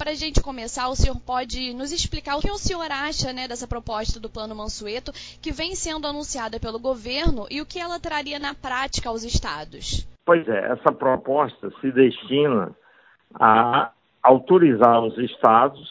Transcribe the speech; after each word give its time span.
para 0.00 0.12
a 0.12 0.14
gente 0.14 0.42
começar, 0.42 0.88
o 0.88 0.96
senhor 0.96 1.20
pode 1.20 1.74
nos 1.74 1.92
explicar 1.92 2.38
o 2.38 2.40
que 2.40 2.50
o 2.50 2.56
senhor 2.56 2.90
acha 2.90 3.34
né, 3.34 3.46
dessa 3.46 3.68
proposta 3.68 4.18
do 4.18 4.30
Plano 4.30 4.54
Mansueto, 4.54 5.12
que 5.42 5.52
vem 5.52 5.74
sendo 5.74 6.06
anunciada 6.06 6.58
pelo 6.58 6.78
governo, 6.78 7.46
e 7.50 7.60
o 7.60 7.66
que 7.66 7.78
ela 7.78 8.00
traria 8.00 8.38
na 8.38 8.54
prática 8.54 9.10
aos 9.10 9.24
estados? 9.24 10.08
Pois 10.24 10.48
é, 10.48 10.72
essa 10.72 10.90
proposta 10.90 11.70
se 11.82 11.92
destina 11.92 12.74
a 13.38 13.90
autorizar 14.22 15.02
os 15.02 15.18
estados 15.18 15.86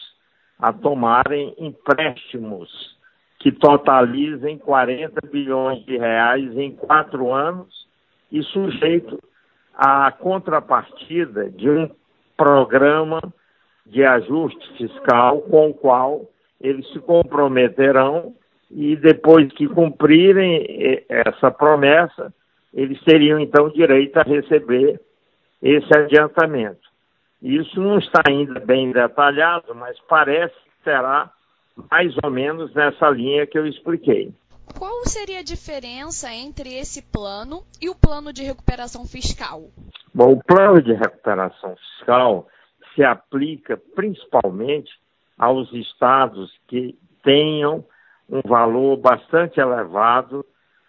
a 0.58 0.74
tomarem 0.74 1.54
empréstimos 1.60 2.68
que 3.38 3.52
totalizem 3.52 4.58
40 4.58 5.22
bilhões 5.28 5.86
de 5.86 5.98
reais 6.00 6.58
em 6.58 6.72
quatro 6.72 7.32
anos 7.32 7.88
e 8.32 8.42
sujeito 8.42 9.22
à 9.76 10.12
contrapartida 10.12 11.48
de 11.52 11.70
um 11.70 11.92
programa 12.36 13.22
de 13.90 14.04
ajuste 14.04 14.78
fiscal 14.78 15.42
com 15.42 15.70
o 15.70 15.74
qual 15.74 16.30
eles 16.62 16.88
se 16.92 17.00
comprometerão 17.00 18.34
e 18.70 18.96
depois 18.96 19.52
que 19.54 19.68
cumprirem 19.68 20.66
eh, 20.68 21.04
essa 21.10 21.50
promessa, 21.50 22.34
eles 22.74 23.02
teriam 23.04 23.40
então 23.40 23.70
direito 23.70 24.18
a 24.18 24.24
receber 24.24 25.00
esse 25.62 25.98
adiantamento. 25.98 26.88
Isso 27.42 27.80
não 27.82 27.98
está 27.98 28.22
ainda 28.28 28.60
bem 28.60 28.92
detalhado, 28.92 29.74
mas 29.74 29.98
parece 30.08 30.54
que 30.54 30.84
será 30.84 31.32
mais 31.90 32.14
ou 32.24 32.30
menos 32.30 32.74
nessa 32.76 33.10
linha 33.10 33.48
que 33.48 33.58
eu 33.58 33.66
expliquei. 33.66 34.34
Qual 34.78 35.04
seria 35.06 35.40
a 35.40 35.44
diferença 35.44 36.32
entre 36.32 36.78
esse 36.78 37.02
plano 37.02 37.64
e 37.82 37.90
o 37.90 37.96
plano 37.96 38.32
de 38.32 38.44
recuperação 38.44 39.06
fiscal? 39.06 39.70
Bom, 40.14 40.34
o 40.34 40.44
plano 40.44 40.82
de 40.82 40.94
recuperação 40.94 41.76
fiscal 41.76 42.48
se 43.00 43.04
aplica 43.06 43.78
principalmente 43.96 44.92
aos 45.38 45.72
estados 45.72 46.54
que 46.68 47.00
tenham 47.24 47.86
um 48.30 48.42
valor 48.42 48.98
bastante 48.98 49.58
elevado 49.58 50.46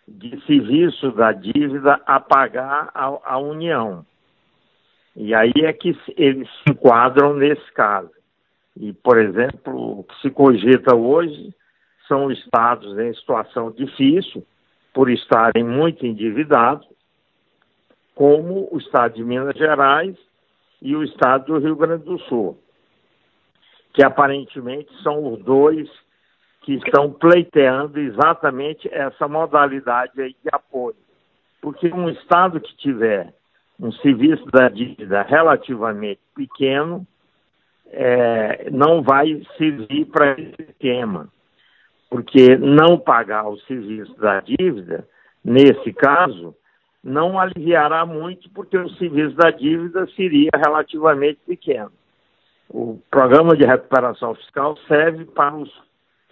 de 0.08 0.44
serviço 0.44 1.12
da 1.12 1.30
dívida 1.30 2.00
a 2.04 2.18
pagar 2.18 2.90
à, 2.92 3.38
União. 3.38 4.04
E 5.14 5.32
aí 5.32 5.52
é 5.58 5.72
que 5.72 5.96
eles 6.16 6.48
se 6.48 6.72
enquadram 6.72 7.34
nesse 7.34 7.72
caso. 7.74 8.10
E, 8.76 8.92
por 8.92 9.16
exemplo, 9.16 10.00
o 10.00 10.02
que 10.02 10.20
se 10.20 10.30
cogita 10.30 10.96
hoje 10.96 11.54
são 12.08 12.28
estados 12.28 12.98
em 12.98 13.14
situação 13.14 13.70
difícil, 13.70 14.44
por 14.92 15.08
estarem 15.08 15.62
muito 15.62 16.04
endividados, 16.04 16.88
como 18.16 18.68
o 18.72 18.78
estado 18.78 19.14
de 19.14 19.22
Minas 19.22 19.56
Gerais 19.56 20.16
e 20.80 20.96
o 20.96 21.02
estado 21.02 21.46
do 21.46 21.58
Rio 21.58 21.76
Grande 21.76 22.04
do 22.04 22.18
Sul, 22.20 22.58
que 23.92 24.04
aparentemente 24.04 24.90
são 25.02 25.32
os 25.32 25.42
dois 25.44 25.88
que 26.62 26.74
estão 26.74 27.12
pleiteando 27.12 27.98
exatamente 27.98 28.88
essa 28.92 29.26
modalidade 29.26 30.20
aí 30.20 30.36
de 30.42 30.48
apoio. 30.52 30.96
Porque 31.60 31.92
um 31.92 32.08
estado 32.08 32.60
que 32.60 32.76
tiver 32.76 33.34
um 33.78 33.92
serviço 33.92 34.44
da 34.46 34.68
dívida 34.68 35.22
relativamente 35.22 36.20
pequeno 36.34 37.06
é, 37.92 38.70
não 38.70 39.02
vai 39.02 39.42
servir 39.56 40.06
para 40.06 40.32
esse 40.32 40.70
esquema, 40.70 41.28
porque 42.08 42.56
não 42.56 42.98
pagar 42.98 43.48
o 43.48 43.58
serviço 43.60 44.14
da 44.18 44.40
dívida, 44.40 45.06
nesse 45.44 45.92
caso, 45.92 46.54
não 47.02 47.38
aliviará 47.38 48.04
muito, 48.04 48.50
porque 48.50 48.76
o 48.76 48.90
serviço 48.90 49.34
da 49.36 49.50
dívida 49.50 50.06
seria 50.14 50.50
relativamente 50.54 51.40
pequeno. 51.46 51.92
O 52.68 53.00
programa 53.10 53.56
de 53.56 53.64
recuperação 53.64 54.34
fiscal 54.34 54.76
serve 54.86 55.24
para 55.24 55.56
os 55.56 55.70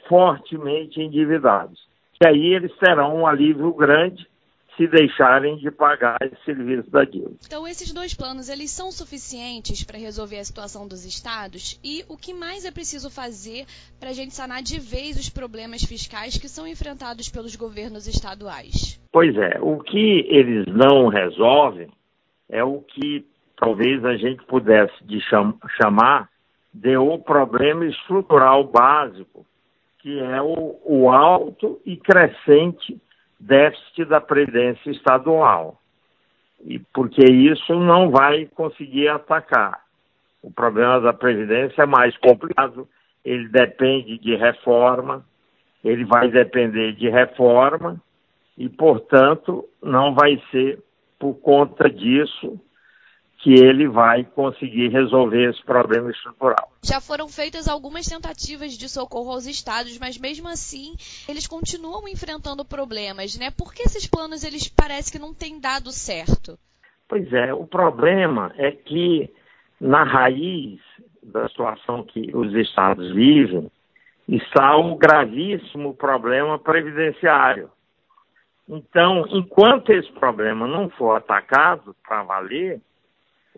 fortemente 0.09 1.01
endividados. 1.01 1.81
E 2.23 2.27
aí 2.27 2.55
eles 2.55 2.75
terão 2.79 3.17
um 3.17 3.27
alívio 3.27 3.73
grande 3.73 4.27
se 4.79 4.87
deixarem 4.87 5.57
de 5.57 5.73
pagar 5.73 6.17
esse 6.23 6.37
serviço 6.45 6.89
da 6.91 7.05
dívida. 7.05 7.35
Então 7.45 7.67
esses 7.67 7.93
dois 7.93 8.15
planos, 8.15 8.49
eles 8.49 8.71
são 8.71 8.93
suficientes 8.93 9.83
para 9.83 9.99
resolver 9.99 10.39
a 10.39 10.45
situação 10.45 10.87
dos 10.87 11.05
estados? 11.05 11.79
E 11.85 12.05
o 12.09 12.17
que 12.17 12.33
mais 12.33 12.65
é 12.65 12.71
preciso 12.71 13.11
fazer 13.11 13.67
para 13.99 14.11
a 14.11 14.13
gente 14.13 14.33
sanar 14.33 14.63
de 14.63 14.79
vez 14.79 15.19
os 15.19 15.29
problemas 15.29 15.83
fiscais 15.83 16.39
que 16.39 16.49
são 16.49 16.67
enfrentados 16.67 17.29
pelos 17.29 17.57
governos 17.57 18.07
estaduais? 18.07 19.03
Pois 19.13 19.37
é, 19.37 19.59
o 19.61 19.81
que 19.81 20.25
eles 20.29 20.67
não 20.67 21.09
resolvem 21.09 21.89
é 22.49 22.63
o 22.63 22.81
que 22.81 23.27
talvez 23.57 24.05
a 24.05 24.17
gente 24.17 24.45
pudesse 24.45 24.95
de 25.05 25.21
cham 25.23 25.59
chamar 25.83 26.29
de 26.73 26.97
o 26.97 27.19
problema 27.19 27.85
estrutural 27.85 28.63
básico 28.63 29.45
que 30.01 30.21
é 30.21 30.41
o, 30.41 30.79
o 30.85 31.11
alto 31.11 31.81
e 31.85 31.97
crescente 31.97 33.01
déficit 33.39 34.05
da 34.07 34.21
Previdência 34.21 34.91
Estadual. 34.91 35.81
E 36.65 36.79
porque 36.93 37.25
isso 37.25 37.75
não 37.79 38.11
vai 38.11 38.47
conseguir 38.47 39.09
atacar. 39.09 39.81
O 40.43 40.51
problema 40.51 41.01
da 41.01 41.13
Previdência 41.13 41.83
é 41.83 41.87
mais 41.87 42.17
complicado, 42.19 42.89
ele 43.25 43.49
depende 43.49 44.19
de 44.19 44.35
reforma, 44.37 45.25
ele 45.85 46.05
vai 46.05 46.31
depender 46.31 46.93
de 46.93 47.09
reforma 47.09 48.01
e, 48.57 48.69
portanto, 48.69 49.65
não 49.83 50.15
vai 50.15 50.41
ser 50.51 50.83
por 51.19 51.35
conta 51.35 51.89
disso 51.91 52.59
que 53.39 53.55
ele 53.55 53.89
vai 53.89 54.25
conseguir 54.25 54.89
resolver 54.89 55.51
esse 55.51 55.63
problema 55.63 56.11
estrutural. 56.11 56.73
Já 56.83 57.01
foram 57.01 57.29
feitas 57.29 57.69
algumas 57.69 58.07
tentativas 58.07 58.73
de 58.73 58.89
socorro 58.89 59.31
aos 59.31 59.47
estados, 59.47 59.97
mas 59.99 60.19
mesmo 60.19 60.49
assim 60.49 60.95
eles 61.29 61.47
continuam 61.47 62.09
enfrentando 62.09 62.65
problemas, 62.65 63.39
né? 63.39 63.51
Por 63.57 63.73
que 63.73 63.83
esses 63.83 64.09
planos 64.09 64.43
eles 64.43 64.69
parece 64.69 65.13
que 65.13 65.19
não 65.21 65.33
têm 65.33 65.61
dado 65.61 65.93
certo? 65.93 66.59
Pois 67.09 67.33
é, 67.33 67.55
o 67.55 67.65
problema 67.65 68.53
é 68.57 68.73
que 68.73 69.33
na 69.81 70.03
raiz 70.03 70.81
da 71.23 71.49
situação 71.49 72.03
que 72.03 72.37
os 72.37 72.53
estados 72.55 73.15
vivem 73.15 73.71
está 74.29 74.77
o 74.77 74.97
gravíssimo 74.97 75.95
problema 75.95 76.59
previdenciário. 76.59 77.71
Então, 78.69 79.25
enquanto 79.29 79.91
esse 79.91 80.11
problema 80.13 80.67
não 80.67 80.91
for 80.91 81.17
atacado 81.17 81.97
para 82.07 82.23
valer, 82.25 82.83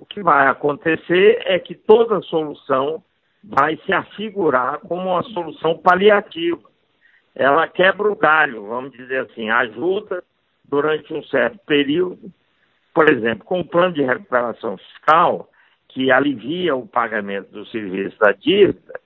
o 0.00 0.06
que 0.06 0.22
vai 0.22 0.48
acontecer 0.48 1.42
é 1.44 1.58
que 1.58 1.74
toda 1.74 2.22
solução 2.22 3.04
vai 3.44 3.76
se 3.84 3.92
afigurar 3.92 4.78
como 4.80 5.10
uma 5.10 5.22
solução 5.24 5.76
paliativa. 5.76 6.62
Ela 7.34 7.68
quebra 7.68 8.10
o 8.10 8.16
galho, 8.16 8.66
vamos 8.66 8.92
dizer 8.92 9.26
assim, 9.26 9.50
ajuda 9.50 10.24
durante 10.64 11.12
um 11.12 11.22
certo 11.24 11.58
período. 11.66 12.32
Por 12.94 13.10
exemplo, 13.10 13.44
com 13.44 13.60
o 13.60 13.64
plano 13.64 13.92
de 13.92 14.02
recuperação 14.02 14.78
fiscal, 14.78 15.50
que 15.88 16.10
alivia 16.10 16.74
o 16.74 16.88
pagamento 16.88 17.50
do 17.50 17.66
serviço 17.66 18.18
da 18.18 18.32
dívida, 18.32 18.98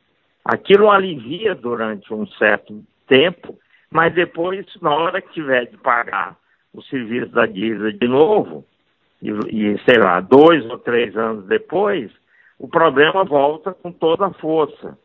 aquilo 0.45 0.91
alivia 0.91 1.57
durante 1.57 2.15
um 2.15 2.25
certo 2.39 2.85
tempo, 3.09 3.59
mas 3.91 4.15
depois, 4.15 4.65
na 4.81 4.95
hora 4.95 5.21
que 5.21 5.33
tiver 5.33 5.67
de 5.67 5.77
pagar 5.77 6.37
o 6.73 6.81
serviço 6.83 7.33
da 7.33 7.47
dívida 7.47 7.93
de 7.93 8.07
novo, 8.07 8.65
e, 9.25 9.31
e, 9.31 9.79
sei 9.89 9.99
lá, 9.99 10.21
dois 10.21 10.65
ou 10.67 10.79
três 10.79 11.17
anos 11.17 11.47
depois, 11.47 12.13
o 12.59 12.69
problema 12.69 13.25
volta 13.25 13.73
com 13.73 13.91
toda 13.91 14.27
a 14.27 14.35
força. 14.35 14.99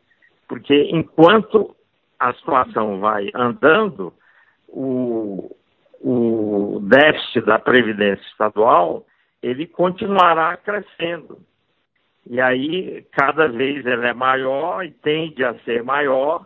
Porque 0.46 0.90
enquanto 0.92 1.74
a 2.18 2.34
situação 2.34 3.00
vai 3.00 3.30
andando, 3.34 4.12
o, 4.68 5.56
o 6.00 6.80
déficit 6.82 7.46
da 7.46 7.58
Previdência 7.58 8.24
Estadual 8.30 9.06
ele 9.42 9.66
continuará 9.66 10.54
crescendo. 10.58 11.38
E 12.28 12.38
aí, 12.40 13.02
cada 13.12 13.48
vez 13.48 13.86
ele 13.86 14.06
é 14.06 14.12
maior 14.12 14.84
e 14.84 14.90
tende 14.90 15.42
a 15.42 15.54
ser 15.60 15.82
maior, 15.82 16.44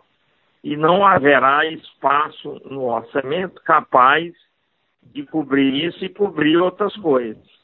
e 0.63 0.77
não 0.77 1.05
haverá 1.05 1.65
espaço 1.65 2.61
no 2.65 2.85
orçamento 2.85 3.61
capaz 3.63 4.33
de 5.03 5.23
cobrir 5.25 5.85
isso 5.85 6.03
e 6.03 6.09
cobrir 6.09 6.57
outras 6.57 6.95
coisas. 6.95 7.54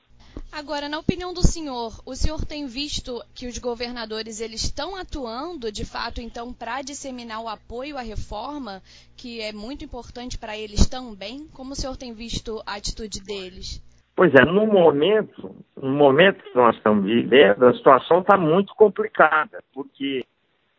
Agora, 0.52 0.90
na 0.90 1.00
opinião 1.00 1.34
do 1.34 1.42
senhor, 1.42 1.94
o 2.06 2.14
senhor 2.14 2.46
tem 2.46 2.68
visto 2.68 3.24
que 3.34 3.48
os 3.48 3.58
governadores 3.58 4.42
eles 4.42 4.64
estão 4.64 4.96
atuando 4.96 5.72
de 5.72 5.86
fato 5.86 6.20
então 6.20 6.54
para 6.54 6.82
disseminar 6.82 7.42
o 7.42 7.48
apoio 7.48 7.98
à 7.98 8.02
reforma, 8.02 8.82
que 9.16 9.42
é 9.42 9.54
muito 9.54 9.86
importante 9.86 10.38
para 10.38 10.58
eles 10.58 10.90
também? 10.90 11.48
Como 11.54 11.72
o 11.72 11.76
senhor 11.76 11.96
tem 11.96 12.14
visto 12.14 12.62
a 12.66 12.76
atitude 12.76 13.24
deles? 13.24 13.82
Pois 14.14 14.34
é, 14.36 14.44
no 14.44 14.68
momento, 14.68 15.56
no 15.82 15.92
momento 15.92 16.44
que 16.44 16.54
nós 16.54 16.76
estamos 16.76 17.06
vivendo, 17.06 17.66
a 17.66 17.74
situação 17.74 18.20
está 18.20 18.38
muito 18.38 18.76
complicada, 18.76 19.64
porque 19.74 20.26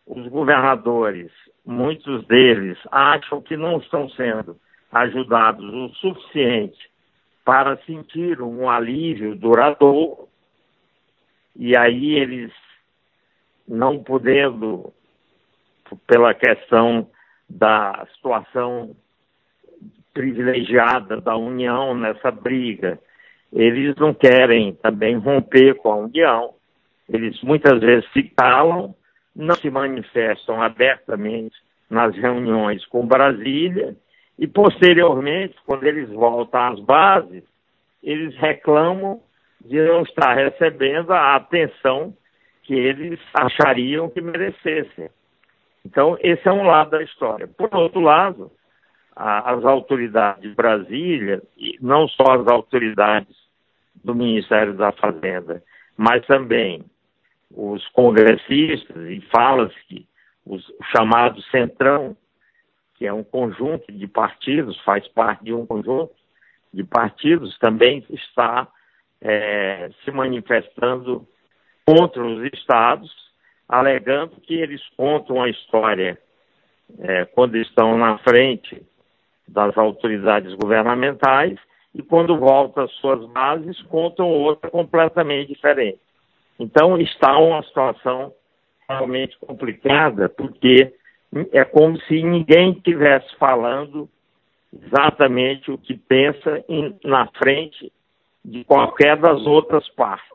os 0.07 0.29
governadores, 0.29 1.33
muitos 1.65 2.27
deles, 2.27 2.77
acham 2.91 3.41
que 3.41 3.57
não 3.57 3.79
estão 3.79 4.09
sendo 4.11 4.57
ajudados 4.93 5.65
o 5.65 5.89
suficiente 5.95 6.92
para 7.45 7.77
sentir 7.85 8.41
um 8.41 8.69
alívio 8.69 9.35
duradouro. 9.35 10.29
E 11.57 11.77
aí 11.77 12.15
eles 12.15 12.53
não 13.67 14.03
podendo, 14.03 14.93
pela 16.07 16.35
questão 16.35 17.09
da 17.49 18.07
situação 18.15 18.97
privilegiada 20.15 21.21
da 21.21 21.37
União 21.37 21.95
nessa 21.95 22.31
briga, 22.31 22.99
eles 23.53 23.95
não 23.97 24.15
querem 24.15 24.75
também 24.75 25.17
romper 25.17 25.75
com 25.75 25.93
a 25.93 25.97
União, 25.97 26.55
eles 27.09 27.41
muitas 27.43 27.81
vezes 27.81 28.11
se 28.13 28.23
calam, 28.23 28.95
não 29.35 29.55
se 29.57 29.71
manifestam 29.71 30.63
abertamente 30.63 31.55
nas 31.89 32.15
reuniões 32.17 32.85
com 32.87 33.07
Brasília 33.07 33.97
e, 34.39 34.47
posteriormente, 34.47 35.55
quando 35.67 35.85
eles 35.85 36.09
voltam 36.11 36.61
às 36.73 36.81
bases, 36.81 37.45
eles 38.03 38.35
reclamam 38.37 39.21
de 39.65 39.81
não 39.81 40.03
estar 40.03 40.35
recebendo 40.35 41.13
a 41.13 41.37
atenção 41.37 42.15
que 42.63 42.75
eles 42.75 43.21
achariam 43.35 44.09
que 44.09 44.21
merecessem. 44.21 45.11
Então, 45.85 46.17
esse 46.21 46.47
é 46.47 46.53
um 46.53 46.65
lado 46.65 46.91
da 46.91 47.03
história. 47.03 47.47
Por 47.47 47.75
outro 47.75 48.01
lado, 48.01 48.51
a, 49.15 49.53
as 49.53 49.65
autoridades 49.65 50.43
de 50.43 50.55
Brasília, 50.55 51.43
e 51.57 51.77
não 51.81 52.09
só 52.09 52.33
as 52.33 52.47
autoridades 52.47 53.37
do 54.03 54.15
Ministério 54.15 54.75
da 54.75 54.93
Fazenda, 54.93 55.63
mas 55.97 56.25
também 56.27 56.85
os 57.55 57.87
congressistas, 57.89 58.97
e 59.11 59.21
fala-se 59.33 59.75
que 59.87 60.07
os, 60.47 60.69
o 60.69 60.85
chamado 60.97 61.41
Centrão, 61.43 62.17
que 63.03 63.07
é 63.09 63.13
um 63.13 63.25
conjunto 63.25 63.91
de 63.91 64.07
partidos, 64.07 64.81
faz 64.83 65.09
parte 65.09 65.43
de 65.43 65.53
um 65.53 65.67
conjunto 65.67 66.13
de 66.73 66.85
partidos, 66.85 67.59
também 67.59 68.07
está 68.09 68.69
é, 69.21 69.91
se 70.05 70.13
manifestando 70.13 71.27
contra 71.85 72.25
os 72.25 72.45
estados, 72.55 73.13
alegando 73.69 74.41
que 74.41 74.55
eles 74.55 74.81
contam 74.97 75.43
a 75.43 75.49
história 75.49 76.17
é, 77.01 77.25
quando 77.25 77.57
estão 77.57 77.99
na 77.99 78.19
frente 78.19 78.81
das 79.49 79.77
autoridades 79.77 80.55
governamentais 80.55 81.59
e 81.93 82.03
quando 82.03 82.39
voltam 82.39 82.85
às 82.85 82.93
suas 83.01 83.29
bases 83.33 83.83
contam 83.83 84.29
outra 84.29 84.71
completamente 84.71 85.49
diferente. 85.49 85.99
Então 86.57 86.97
está 86.99 87.37
uma 87.37 87.65
situação 87.65 88.33
realmente 88.89 89.37
complicada, 89.41 90.29
porque 90.29 90.95
é 91.53 91.65
como 91.65 91.99
se 92.03 92.23
ninguém 92.23 92.73
estivesse 92.73 93.35
falando 93.37 94.09
exatamente 94.73 95.71
o 95.71 95.79
que 95.79 95.97
pensa 95.97 96.65
em, 96.69 96.99
na 97.05 97.27
frente 97.39 97.93
de 98.45 98.65
qualquer 98.65 99.17
das 99.17 99.41
outras 99.47 99.89
partes. 99.91 100.31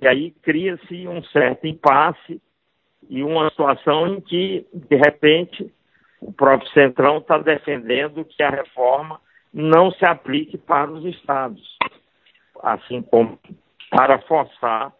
E 0.00 0.06
aí 0.06 0.30
cria-se 0.42 1.06
um 1.06 1.22
certo 1.24 1.66
impasse 1.66 2.40
e 3.08 3.22
uma 3.22 3.48
situação 3.50 4.08
em 4.08 4.20
que, 4.20 4.66
de 4.72 4.96
repente, 4.96 5.72
o 6.20 6.32
próprio 6.32 6.70
Centrão 6.70 7.18
está 7.18 7.38
defendendo 7.38 8.24
que 8.24 8.42
a 8.42 8.50
reforma 8.50 9.20
não 9.52 9.90
se 9.92 10.04
aplique 10.04 10.58
para 10.58 10.90
os 10.90 11.04
estados, 11.04 11.62
assim 12.62 13.02
como 13.02 13.38
para 13.90 14.18
forçar 14.22 14.92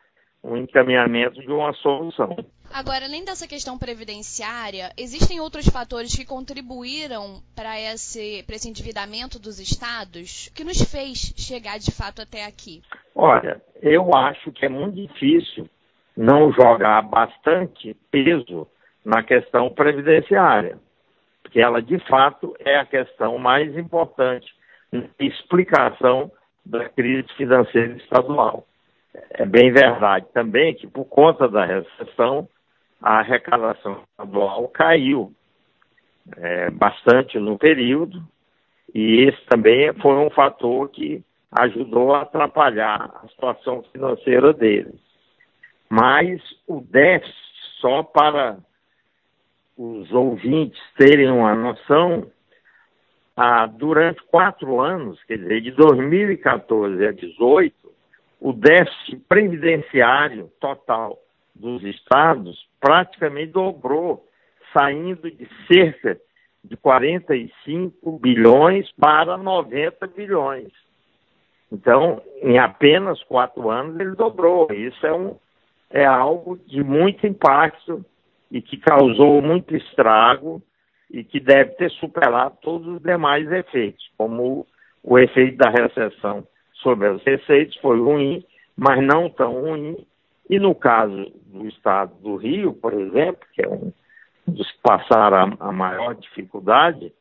o 0.44 0.58
encaminhamento 0.58 1.40
de 1.40 1.50
uma 1.50 1.72
solução. 1.72 2.36
Agora, 2.72 3.06
além 3.06 3.24
dessa 3.24 3.48
questão 3.48 3.78
previdenciária, 3.78 4.90
existem 4.98 5.40
outros 5.40 5.66
fatores 5.66 6.14
que 6.14 6.26
contribuíram 6.26 7.40
para 7.56 7.80
esse, 7.80 8.44
esse 8.46 8.68
endividamento 8.68 9.38
dos 9.38 9.58
estados 9.58 10.50
que 10.54 10.62
nos 10.62 10.82
fez 10.82 11.32
chegar 11.36 11.78
de 11.78 11.90
fato 11.90 12.20
até 12.20 12.44
aqui? 12.44 12.82
Olha, 13.14 13.62
eu 13.80 14.14
acho 14.14 14.52
que 14.52 14.66
é 14.66 14.68
muito 14.68 14.96
difícil 14.96 15.68
não 16.14 16.52
jogar 16.52 17.00
bastante 17.02 17.96
peso 18.10 18.66
na 19.04 19.22
questão 19.22 19.70
previdenciária, 19.70 20.78
porque 21.42 21.60
ela 21.60 21.80
de 21.80 21.98
fato 22.06 22.54
é 22.58 22.76
a 22.76 22.84
questão 22.84 23.38
mais 23.38 23.76
importante 23.78 24.46
na 24.92 25.04
explicação 25.18 26.30
da 26.66 26.88
crise 26.88 27.28
financeira 27.36 27.96
estadual. 27.96 28.66
É 29.30 29.44
bem 29.46 29.72
verdade 29.72 30.26
também 30.32 30.74
que, 30.74 30.86
por 30.86 31.04
conta 31.04 31.48
da 31.48 31.64
recessão, 31.64 32.48
a 33.00 33.18
arrecadação 33.18 34.02
estadual 34.10 34.68
caiu 34.68 35.32
é, 36.36 36.70
bastante 36.70 37.38
no 37.38 37.58
período, 37.58 38.22
e 38.94 39.28
esse 39.28 39.44
também 39.46 39.92
foi 39.94 40.16
um 40.16 40.30
fator 40.30 40.88
que 40.88 41.22
ajudou 41.52 42.14
a 42.14 42.22
atrapalhar 42.22 43.10
a 43.22 43.28
situação 43.28 43.82
financeira 43.92 44.52
deles. 44.52 45.00
Mas 45.88 46.40
o 46.66 46.80
déficit, 46.80 47.34
só 47.80 48.02
para 48.02 48.58
os 49.76 50.10
ouvintes 50.12 50.80
terem 50.96 51.30
uma 51.30 51.54
noção, 51.54 52.30
ah, 53.36 53.66
durante 53.66 54.22
quatro 54.24 54.80
anos, 54.80 55.22
quer 55.24 55.38
dizer, 55.38 55.60
de 55.60 55.72
2014 55.72 56.94
a 56.94 57.10
2018, 57.10 57.74
o 58.44 58.52
déficit 58.52 59.16
previdenciário 59.26 60.52
total 60.60 61.18
dos 61.54 61.82
estados 61.82 62.68
praticamente 62.78 63.52
dobrou, 63.52 64.28
saindo 64.70 65.30
de 65.30 65.48
cerca 65.66 66.20
de 66.62 66.76
45 66.76 68.18
bilhões 68.18 68.92
para 69.00 69.38
90 69.38 70.06
bilhões. 70.08 70.70
Então, 71.72 72.20
em 72.42 72.58
apenas 72.58 73.22
quatro 73.22 73.70
anos, 73.70 73.98
ele 73.98 74.14
dobrou. 74.14 74.70
Isso 74.70 75.06
é, 75.06 75.14
um, 75.14 75.38
é 75.88 76.04
algo 76.04 76.58
de 76.66 76.84
muito 76.84 77.26
impacto 77.26 78.04
e 78.50 78.60
que 78.60 78.76
causou 78.76 79.40
muito 79.40 79.74
estrago 79.74 80.62
e 81.10 81.24
que 81.24 81.40
deve 81.40 81.70
ter 81.76 81.90
superado 81.92 82.58
todos 82.60 82.86
os 82.88 83.00
demais 83.00 83.50
efeitos, 83.50 84.06
como 84.18 84.66
o 85.02 85.18
efeito 85.18 85.56
da 85.56 85.70
recessão 85.70 86.46
sobre 86.84 87.08
as 87.08 87.22
receitas 87.24 87.74
foi 87.78 87.98
ruim, 87.98 88.44
mas 88.76 89.04
não 89.04 89.28
tão 89.28 89.60
ruim. 89.60 90.06
E 90.48 90.60
no 90.60 90.74
caso 90.74 91.32
do 91.46 91.66
estado 91.66 92.14
do 92.20 92.36
Rio, 92.36 92.74
por 92.74 92.92
exemplo, 92.92 93.44
que 93.52 93.64
é 93.64 93.68
um 93.68 93.92
dos 94.46 94.70
que 94.70 94.78
passaram 94.82 95.56
a, 95.58 95.68
a 95.70 95.72
maior 95.72 96.14
dificuldade, 96.14 97.12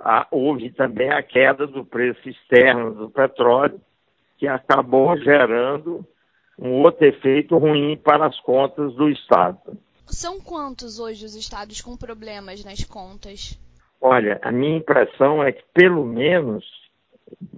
a, 0.00 0.26
houve 0.30 0.70
também 0.70 1.10
a 1.10 1.22
queda 1.22 1.66
do 1.66 1.84
preço 1.84 2.28
externo 2.28 2.94
do 2.94 3.10
petróleo, 3.10 3.80
que 4.38 4.48
acabou 4.48 5.16
gerando 5.18 6.04
um 6.58 6.82
outro 6.82 7.06
efeito 7.06 7.56
ruim 7.58 7.96
para 7.96 8.26
as 8.26 8.40
contas 8.40 8.94
do 8.94 9.08
Estado. 9.10 9.78
São 10.06 10.40
quantos 10.40 10.98
hoje 10.98 11.24
os 11.24 11.34
estados 11.34 11.80
com 11.80 11.96
problemas 11.96 12.64
nas 12.64 12.82
contas? 12.84 13.58
Olha, 14.00 14.38
a 14.42 14.52
minha 14.52 14.78
impressão 14.78 15.42
é 15.42 15.52
que 15.52 15.64
pelo 15.74 16.04
menos 16.04 16.64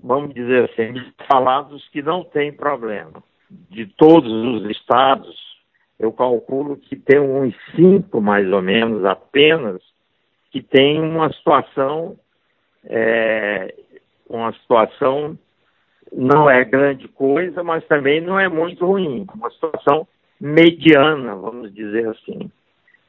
vamos 0.03 0.35
dizer 0.35 0.71
assim, 0.71 0.95
falados 1.31 1.87
que 1.89 2.03
não 2.03 2.25
tem 2.25 2.53
problema. 2.53 3.23
De 3.71 3.87
todos 3.87 4.31
os 4.31 4.71
estados, 4.71 5.37
eu 5.99 6.13
calculo 6.13 6.77
que 6.77 6.97
tem 6.97 7.19
uns 7.19 7.55
cinco, 7.75 8.21
mais 8.21 8.51
ou 8.53 8.63
menos, 8.63 9.05
apenas, 9.05 9.83
que 10.51 10.63
tem 10.63 11.01
uma 11.01 11.33
situação, 11.33 12.17
é, 12.85 13.75
uma 14.29 14.53
situação 14.53 15.39
não 16.13 16.49
é 16.49 16.65
grande 16.65 17.07
coisa, 17.09 17.63
mas 17.63 17.87
também 17.87 18.21
não 18.21 18.39
é 18.39 18.49
muito 18.49 18.87
ruim, 18.87 19.27
uma 19.35 19.51
situação 19.51 20.07
mediana, 20.41 21.35
vamos 21.35 21.75
dizer 21.75 22.09
assim. 22.09 22.51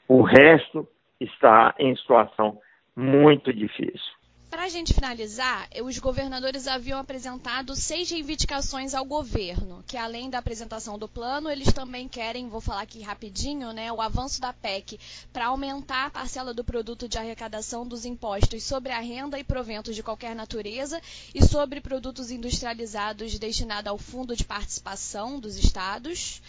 O 0.07 0.21
resto 0.21 0.87
está 1.19 1.73
em 1.79 1.95
situação 1.95 2.57
muito 2.95 3.53
difícil. 3.53 4.18
Para 4.59 4.65
a 4.65 4.69
gente 4.69 4.93
finalizar, 4.93 5.69
os 5.85 5.97
governadores 5.99 6.67
haviam 6.67 6.99
apresentado 6.99 7.77
seis 7.77 8.09
reivindicações 8.09 8.93
ao 8.93 9.05
governo, 9.05 9.81
que 9.87 9.95
além 9.95 10.29
da 10.29 10.37
apresentação 10.37 10.99
do 10.99 11.07
plano, 11.07 11.49
eles 11.49 11.71
também 11.71 12.09
querem, 12.09 12.49
vou 12.49 12.59
falar 12.59 12.81
aqui 12.81 13.01
rapidinho, 13.01 13.71
né, 13.71 13.89
o 13.89 14.01
avanço 14.01 14.41
da 14.41 14.51
PEC 14.51 14.99
para 15.31 15.45
aumentar 15.45 16.07
a 16.07 16.09
parcela 16.09 16.53
do 16.53 16.61
produto 16.61 17.07
de 17.07 17.17
arrecadação 17.17 17.87
dos 17.87 18.03
impostos 18.03 18.61
sobre 18.63 18.91
a 18.91 18.99
renda 18.99 19.39
e 19.39 19.45
proventos 19.45 19.95
de 19.95 20.03
qualquer 20.03 20.35
natureza 20.35 21.01
e 21.33 21.41
sobre 21.41 21.79
produtos 21.79 22.29
industrializados 22.29 23.39
destinados 23.39 23.89
ao 23.89 23.97
Fundo 23.97 24.35
de 24.35 24.43
Participação 24.43 25.39
dos 25.39 25.55
Estados 25.55 26.41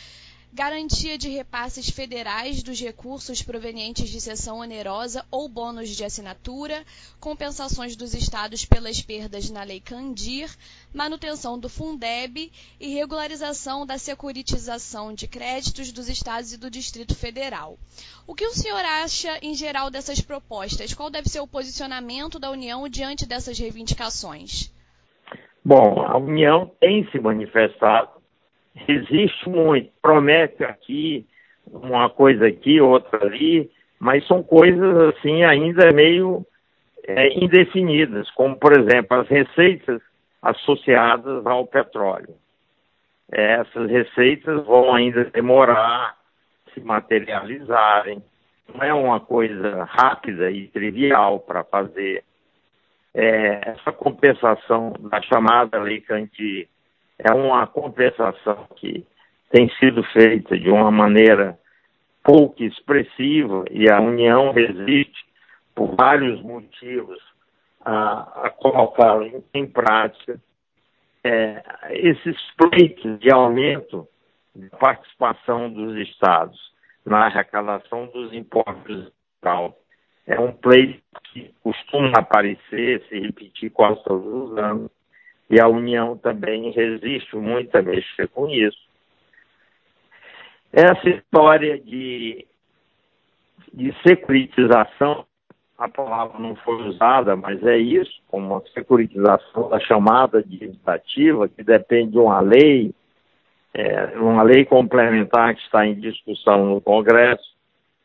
garantia 0.52 1.16
de 1.16 1.28
repasses 1.28 1.88
federais 1.88 2.62
dos 2.62 2.80
recursos 2.80 3.40
provenientes 3.40 4.08
de 4.08 4.20
cessão 4.20 4.58
onerosa 4.58 5.24
ou 5.30 5.48
bônus 5.48 5.88
de 5.90 6.04
assinatura, 6.04 6.84
compensações 7.20 7.94
dos 7.94 8.14
estados 8.14 8.64
pelas 8.64 9.00
perdas 9.00 9.48
na 9.48 9.62
Lei 9.62 9.80
Candir, 9.80 10.50
manutenção 10.92 11.58
do 11.58 11.68
Fundeb 11.68 12.50
e 12.80 12.94
regularização 12.94 13.86
da 13.86 13.96
securitização 13.96 15.14
de 15.14 15.28
créditos 15.28 15.92
dos 15.92 16.08
estados 16.08 16.52
e 16.52 16.58
do 16.58 16.68
Distrito 16.68 17.14
Federal. 17.14 17.78
O 18.26 18.34
que 18.34 18.46
o 18.46 18.52
senhor 18.52 18.84
acha, 18.84 19.38
em 19.40 19.54
geral, 19.54 19.88
dessas 19.88 20.20
propostas? 20.20 20.92
Qual 20.92 21.10
deve 21.10 21.28
ser 21.28 21.40
o 21.40 21.46
posicionamento 21.46 22.38
da 22.38 22.50
União 22.50 22.88
diante 22.88 23.24
dessas 23.24 23.58
reivindicações? 23.58 24.72
Bom, 25.64 26.00
a 26.00 26.16
União 26.16 26.70
tem 26.80 27.08
se 27.10 27.20
manifestado 27.20 28.19
resiste 28.74 29.48
muito, 29.48 29.90
promete 30.00 30.64
aqui 30.64 31.26
uma 31.66 32.08
coisa 32.08 32.46
aqui, 32.46 32.80
outra 32.80 33.24
ali, 33.24 33.70
mas 33.98 34.26
são 34.26 34.42
coisas 34.42 35.14
assim 35.14 35.44
ainda 35.44 35.92
meio 35.92 36.44
é, 37.04 37.38
indefinidas, 37.38 38.30
como 38.30 38.56
por 38.56 38.72
exemplo 38.78 39.18
as 39.18 39.28
receitas 39.28 40.00
associadas 40.42 41.46
ao 41.46 41.66
petróleo. 41.66 42.34
Essas 43.30 43.88
receitas 43.88 44.64
vão 44.64 44.92
ainda 44.92 45.24
demorar 45.26 46.16
se 46.74 46.80
materializarem. 46.80 48.22
Não 48.74 48.82
é 48.82 48.92
uma 48.92 49.20
coisa 49.20 49.84
rápida 49.84 50.50
e 50.50 50.66
trivial 50.68 51.40
para 51.40 51.62
fazer. 51.62 52.24
É, 53.12 53.70
essa 53.70 53.92
compensação 53.92 54.92
da 55.10 55.20
chamada 55.22 55.80
Lei 55.80 56.00
Canti 56.00 56.68
é 57.24 57.32
uma 57.32 57.66
compensação 57.66 58.66
que 58.76 59.06
tem 59.50 59.68
sido 59.78 60.02
feita 60.04 60.58
de 60.58 60.70
uma 60.70 60.90
maneira 60.90 61.58
pouco 62.22 62.62
expressiva 62.62 63.64
e 63.70 63.90
a 63.90 64.00
União 64.00 64.52
resiste 64.52 65.24
por 65.74 65.96
vários 65.96 66.40
motivos 66.42 67.18
a, 67.84 68.46
a 68.46 68.50
colocá-la 68.50 69.26
em, 69.26 69.44
em, 69.54 69.66
prática. 69.66 70.40
É, 71.22 71.62
esses 71.90 72.36
pleitos 72.56 73.18
de 73.18 73.32
aumento 73.32 74.06
de 74.54 74.68
participação 74.70 75.70
dos 75.70 75.96
estados 76.08 76.58
na 77.04 77.26
arrecadação 77.26 78.06
dos 78.06 78.32
impostos 78.32 79.12
tal 79.40 79.76
é 80.26 80.38
um 80.38 80.52
pleito 80.52 81.02
que 81.32 81.52
costuma 81.62 82.12
aparecer, 82.18 83.02
se 83.08 83.18
repetir 83.18 83.70
quase 83.70 84.02
todos 84.04 84.26
os 84.26 84.58
anos, 84.58 84.90
e 85.50 85.60
a 85.60 85.66
União 85.66 86.16
também 86.16 86.70
resiste 86.70 87.36
muito 87.36 87.74
a 87.76 87.82
mexer 87.82 88.28
com 88.28 88.48
isso. 88.48 88.78
Essa 90.72 91.08
história 91.08 91.80
de, 91.80 92.46
de 93.74 93.92
securitização, 94.06 95.26
a 95.76 95.88
palavra 95.88 96.38
não 96.38 96.54
foi 96.54 96.88
usada, 96.88 97.34
mas 97.34 97.60
é 97.66 97.76
isso, 97.76 98.22
como 98.28 98.46
uma 98.46 98.62
securitização 98.72 99.68
da 99.68 99.80
chamada 99.80 100.40
dívida 100.40 100.92
ativa, 100.92 101.48
que 101.48 101.64
depende 101.64 102.12
de 102.12 102.18
uma 102.18 102.40
lei, 102.40 102.94
é, 103.74 104.18
uma 104.18 104.44
lei 104.44 104.64
complementar 104.64 105.56
que 105.56 105.62
está 105.62 105.84
em 105.84 105.98
discussão 105.98 106.66
no 106.66 106.80
Congresso, 106.80 107.56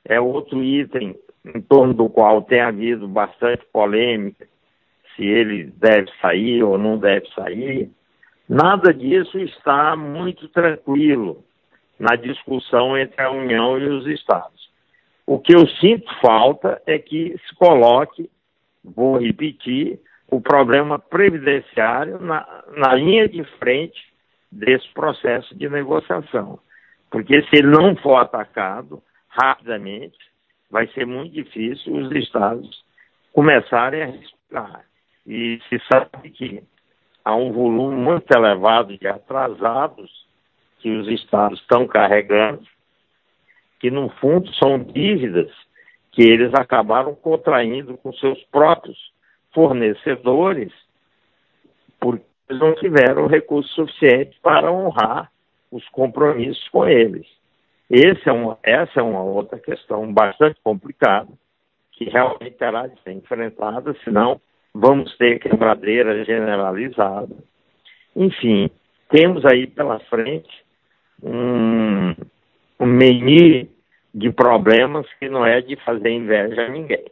é 0.03 0.19
outro 0.19 0.63
item 0.63 1.15
em 1.45 1.61
torno 1.61 1.93
do 1.93 2.09
qual 2.09 2.41
tem 2.41 2.61
havido 2.61 3.07
bastante 3.07 3.63
polêmica, 3.71 4.47
se 5.15 5.23
ele 5.23 5.65
deve 5.77 6.09
sair 6.21 6.63
ou 6.63 6.77
não 6.77 6.97
deve 6.97 7.27
sair. 7.33 7.89
Nada 8.47 8.93
disso 8.93 9.39
está 9.39 9.95
muito 9.95 10.47
tranquilo 10.49 11.43
na 11.99 12.15
discussão 12.15 12.97
entre 12.97 13.21
a 13.21 13.31
União 13.31 13.79
e 13.79 13.89
os 13.89 14.05
Estados. 14.07 14.69
O 15.25 15.39
que 15.39 15.55
eu 15.55 15.67
sinto 15.67 16.05
falta 16.21 16.81
é 16.85 16.99
que 16.99 17.35
se 17.47 17.55
coloque, 17.55 18.29
vou 18.83 19.17
repetir, 19.17 19.99
o 20.29 20.41
problema 20.41 20.99
previdenciário 20.99 22.19
na, 22.19 22.63
na 22.75 22.93
linha 22.93 23.27
de 23.27 23.43
frente 23.57 23.99
desse 24.51 24.87
processo 24.93 25.55
de 25.55 25.67
negociação. 25.69 26.59
Porque 27.09 27.41
se 27.43 27.57
ele 27.57 27.67
não 27.67 27.95
for 27.95 28.17
atacado 28.17 29.01
rapidamente, 29.27 30.17
vai 30.69 30.87
ser 30.87 31.05
muito 31.05 31.33
difícil 31.33 31.95
os 31.95 32.11
estados 32.11 32.83
começarem 33.33 34.03
a 34.03 34.05
respirar. 34.07 34.85
E 35.25 35.59
se 35.69 35.81
sabe 35.91 36.29
que 36.29 36.63
há 37.23 37.35
um 37.35 37.51
volume 37.51 37.95
muito 37.95 38.31
elevado 38.31 38.97
de 38.97 39.07
atrasados 39.07 40.25
que 40.79 40.89
os 40.89 41.07
estados 41.07 41.59
estão 41.59 41.87
carregando, 41.87 42.63
que 43.79 43.89
no 43.89 44.09
fundo 44.09 44.53
são 44.53 44.77
dívidas 44.77 45.51
que 46.11 46.21
eles 46.21 46.53
acabaram 46.53 47.15
contraindo 47.15 47.97
com 47.97 48.13
seus 48.13 48.41
próprios 48.45 48.97
fornecedores, 49.53 50.71
porque 51.99 52.23
eles 52.47 52.61
não 52.61 52.75
tiveram 52.75 53.27
recursos 53.27 53.73
suficientes 53.73 54.37
para 54.39 54.71
honrar 54.71 55.31
os 55.71 55.87
compromissos 55.89 56.67
com 56.69 56.87
eles. 56.87 57.27
É 57.91 58.09
essa 58.63 58.99
é 58.99 59.03
uma 59.03 59.21
outra 59.21 59.59
questão 59.59 60.11
bastante 60.13 60.59
complicada, 60.63 61.29
que 61.91 62.05
realmente 62.05 62.51
terá 62.51 62.87
de 62.87 63.01
ser 63.01 63.11
enfrentada, 63.11 63.95
senão 64.03 64.39
vamos 64.75 65.15
ter 65.15 65.39
quebradeira 65.39 66.25
generalizada. 66.25 67.33
Enfim, 68.13 68.69
temos 69.09 69.45
aí 69.45 69.67
pela 69.67 69.99
frente 70.01 70.49
um, 71.23 72.13
um 72.77 72.85
menu 72.85 73.69
de 74.13 74.31
problemas 74.31 75.07
que 75.17 75.29
não 75.29 75.45
é 75.45 75.61
de 75.61 75.77
fazer 75.77 76.09
inveja 76.09 76.65
a 76.65 76.69
ninguém. 76.69 77.05